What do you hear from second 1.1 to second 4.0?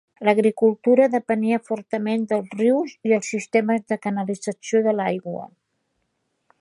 depenia fortament dels rius i els sistemes de